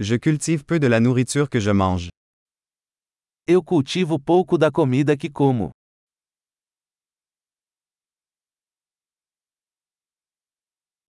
Je 0.00 0.14
cultive 0.14 0.64
peu 0.64 0.78
de 0.78 0.86
la 0.86 1.00
nourriture 1.00 1.50
que 1.50 1.58
je 1.58 1.72
mange. 1.72 2.08
Eu 3.48 3.64
cultivo 3.64 4.16
pouco 4.20 4.56
da 4.56 4.70
comida 4.70 5.16
que 5.16 5.28
como. 5.28 5.72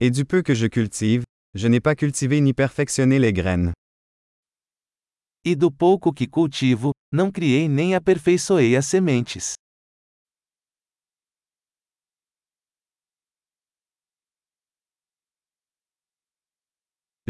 Et 0.00 0.10
du 0.10 0.24
peu 0.24 0.42
que 0.42 0.54
je 0.54 0.66
cultive, 0.66 1.22
je 1.54 1.68
n'ai 1.68 1.80
pas 1.80 1.94
cultivé 1.94 2.40
ni 2.40 2.52
perfectionné 2.52 3.20
les 3.20 3.32
graines. 3.32 3.72
E 5.44 5.54
do 5.54 5.70
pouco 5.70 6.12
que 6.12 6.26
cultivo, 6.26 6.90
não 7.12 7.30
criei 7.30 7.68
nem 7.68 7.94
aperfeiçoei 7.94 8.76
as 8.76 8.86
sementes. 8.86 9.52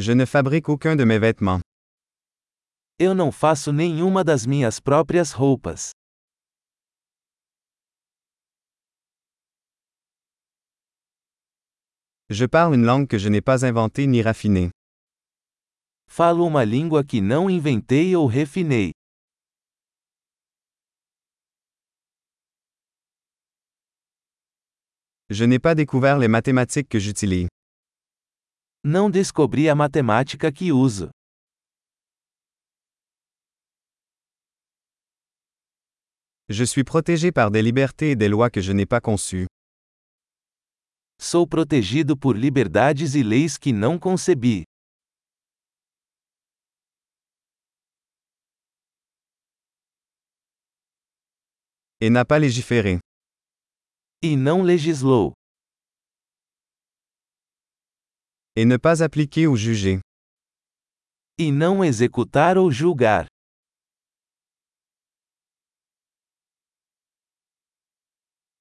Je 0.01 0.13
ne 0.15 0.25
fabrique 0.25 0.71
aucun 0.71 0.97
de 0.97 1.05
mes 1.05 1.19
vêtements. 1.19 1.61
Eu 2.99 3.15
não 3.15 3.31
faço 3.31 3.71
nenhuma 3.71 4.25
das 4.25 4.47
minhas 4.47 4.81
próprias 4.81 5.33
roupas. 5.33 5.91
Je 12.31 12.47
parle 12.49 12.77
une 12.77 12.87
langue 12.87 13.07
que 13.07 13.19
je 13.19 13.29
n'ai 13.29 13.43
pas 13.43 13.63
inventée 13.63 14.07
ni 14.07 14.23
raffinée. 14.23 14.71
Falo 16.09 16.47
uma 16.47 16.65
língua 16.65 17.05
que 17.05 17.21
não 17.21 17.51
inventei 17.51 18.17
ou 18.17 18.27
refinei. 18.27 18.93
Je 25.29 25.45
n'ai 25.45 25.59
pas 25.59 25.75
découvert 25.75 26.19
les 26.19 26.29
mathématiques 26.29 26.89
que 26.89 26.99
j'utilise. 26.99 27.49
Não 28.83 29.11
descobri 29.11 29.69
a 29.69 29.75
matemática 29.75 30.51
que 30.51 30.73
uso. 30.73 31.11
Je 36.49 36.65
suis 36.65 36.83
protégé 36.83 37.31
par 37.31 37.51
des 37.51 37.61
libertés 37.61 38.13
et 38.13 38.17
des 38.17 38.29
lois 38.29 38.49
que 38.49 38.63
je 38.63 38.73
n'ai 38.73 38.87
pas 38.87 39.01
conçues. 39.03 39.47
Sou 41.21 41.47
protegido 41.47 42.17
por 42.17 42.35
liberdades 42.35 43.15
e 43.15 43.23
leis 43.23 43.59
que 43.59 43.71
não 43.71 43.99
concebi. 43.99 44.65
Et 52.01 52.09
n'a 52.09 52.25
pas 52.25 52.39
légiféré. 52.39 52.99
E 54.23 54.35
não 54.37 54.63
legislou. 54.63 55.35
Et 58.57 58.65
ne 58.65 58.77
pas 58.77 59.03
appliquer 59.03 59.47
ou 59.47 59.57
juger. 59.57 60.01
E 61.39 61.53
não 61.53 61.85
executar 61.85 62.59
ou 62.59 62.71
julgar. 62.71 63.27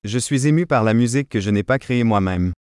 Je 0.04 0.20
suis 0.20 0.48
ému 0.48 0.66
par 0.66 0.84
la 0.84 0.94
musique 0.94 1.28
que 1.28 1.42
je 1.42 1.50
n'ai 1.50 1.64
pas 1.64 1.80
créée 1.80 2.04
moi-même. 2.04 2.54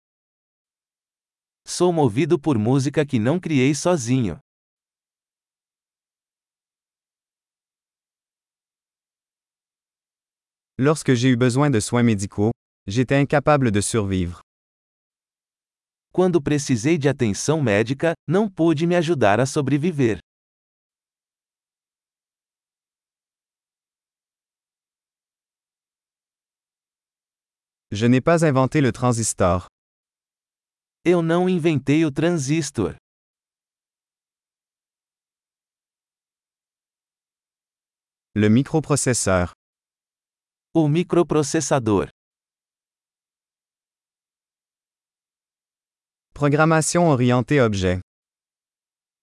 Sou 1.65 1.93
movido 1.93 2.39
por 2.39 2.57
música 2.57 3.05
que 3.05 3.19
não 3.19 3.39
criei 3.39 3.73
sozinho. 3.75 4.39
Lorsque 10.77 11.13
j'ai 11.13 11.29
eu 11.29 11.37
besoin 11.37 11.69
de 11.69 11.79
soins 11.79 12.03
médicaux, 12.03 12.51
j'étais 12.87 13.15
incapable 13.15 13.71
de 13.71 13.81
survivre. 13.81 14.41
Quando 16.11 16.41
precisei 16.41 16.97
de 16.97 17.07
atenção 17.07 17.61
médica, 17.61 18.13
não 18.27 18.49
pude 18.49 18.87
me 18.87 18.95
ajudar 18.95 19.39
a 19.39 19.45
sobreviver. 19.45 20.19
Je 27.91 28.07
n'ai 28.07 28.21
pas 28.21 28.43
inventé 28.43 28.81
le 28.81 28.91
transistor. 28.91 29.65
Eu 31.03 31.23
não 31.23 31.49
inventei 31.49 32.05
o 32.05 32.11
transistor. 32.11 32.95
Le 38.35 38.47
microprocesseur. 38.49 39.51
O 40.73 40.87
microprocessador. 40.87 42.09
Programmation 46.39 47.09
orientée 47.09 47.59
objet. 47.59 47.99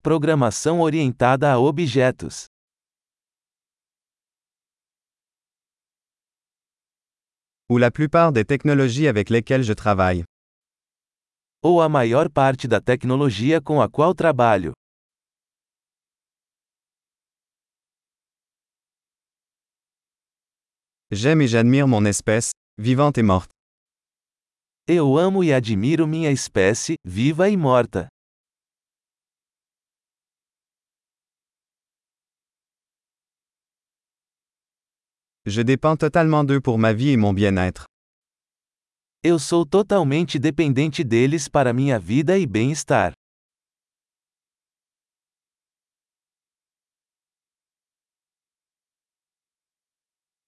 Programação 0.03 0.81
orientada 0.81 1.51
a 1.51 1.59
objetos. 1.59 2.45
Ou 7.71 7.79
la 7.79 7.91
plupart 7.91 8.33
des 8.33 8.45
technologies 8.45 9.09
avec 9.09 9.31
lesquelles 9.31 9.63
je 9.63 9.73
travaille. 9.73 10.25
Ou 11.65 11.81
a 11.81 11.89
maior 11.89 12.29
parte 12.29 12.69
da 12.69 12.83
tecnologia 12.83 13.63
com 13.63 13.81
a 13.81 13.89
qual 13.89 14.15
trabalho. 14.15 14.75
J'aime 21.11 21.41
et 21.41 21.49
j'admire 21.49 21.89
mon 21.89 22.05
espèce, 22.05 22.51
vivante 22.77 23.17
et 23.17 23.23
morte. 23.23 23.56
Eu 24.89 25.19
amo 25.19 25.43
e 25.43 25.53
admiro 25.53 26.07
minha 26.07 26.31
espécie, 26.31 26.95
viva 27.05 27.49
e 27.49 27.57
morta. 27.57 28.07
Je 35.45 35.65
dépends 35.65 35.97
totalement 35.97 36.45
d'eux 36.45 36.61
pour 36.61 36.79
ma 36.79 36.93
vie 36.93 37.09
et 37.11 37.17
mon 37.17 37.33
bien-être. 37.35 37.87
Eu 39.25 39.41
sou 39.41 39.67
totalmente 39.67 40.39
dependente 40.39 41.03
deles 41.03 41.49
para 41.49 41.73
minha 41.73 41.99
vida 41.99 42.39
e 42.39 42.47
bem-estar. 42.47 43.13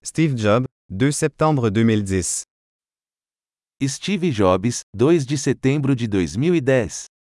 Steve 0.05 0.37
Jobs, 0.37 0.69
2 0.88 1.12
septembre 1.12 1.72
2010. 1.72 2.44
Steve 3.87 4.33
Jobs, 4.33 4.81
2 4.93 5.25
de 5.25 5.39
setembro 5.39 5.94
de 5.94 6.09
2010. 6.09 7.18